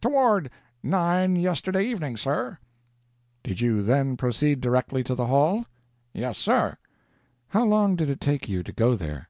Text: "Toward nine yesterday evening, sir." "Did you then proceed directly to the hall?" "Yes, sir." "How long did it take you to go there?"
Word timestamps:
"Toward 0.00 0.48
nine 0.82 1.36
yesterday 1.36 1.84
evening, 1.84 2.16
sir." 2.16 2.56
"Did 3.42 3.60
you 3.60 3.82
then 3.82 4.16
proceed 4.16 4.62
directly 4.62 5.04
to 5.04 5.14
the 5.14 5.26
hall?" 5.26 5.66
"Yes, 6.14 6.38
sir." 6.38 6.78
"How 7.48 7.66
long 7.66 7.94
did 7.94 8.08
it 8.08 8.18
take 8.18 8.48
you 8.48 8.62
to 8.62 8.72
go 8.72 8.94
there?" 8.94 9.28